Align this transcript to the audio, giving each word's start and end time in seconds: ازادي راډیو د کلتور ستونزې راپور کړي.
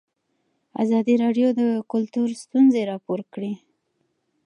ازادي 0.83 1.15
راډیو 1.23 1.47
د 1.59 1.61
کلتور 1.91 2.27
ستونزې 2.43 2.81
راپور 2.91 3.19
کړي. 3.33 3.53